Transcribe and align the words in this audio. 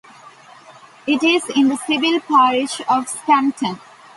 It 1.05 1.21
is 1.21 1.47
in 1.55 1.67
the 1.67 1.77
civil 1.77 2.19
parish 2.21 2.81
of 2.89 3.07
Scampton. 3.07 3.79